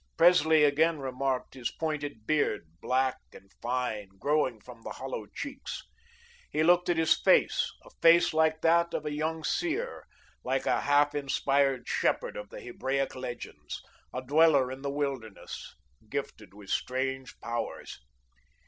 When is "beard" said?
2.25-2.65